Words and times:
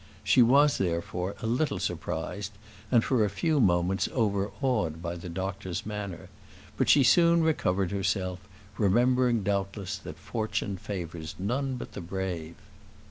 She 0.23 0.41
was, 0.41 0.79
therefore, 0.79 1.35
a 1.43 1.45
little 1.45 1.77
surprised, 1.77 2.53
and 2.89 3.03
for 3.03 3.23
a 3.23 3.29
few 3.29 3.59
moments 3.59 4.09
overawed 4.11 4.99
by 4.99 5.15
the 5.15 5.29
doctor's 5.29 5.85
manner; 5.85 6.29
but 6.75 6.89
she 6.89 7.03
soon 7.03 7.43
recovered 7.43 7.91
herself, 7.91 8.39
remembering, 8.79 9.43
doubtless, 9.43 9.99
that 9.99 10.17
fortune 10.17 10.77
favours 10.77 11.35
none 11.37 11.75
but 11.75 11.91
the 11.91 12.01
brave. 12.01 12.55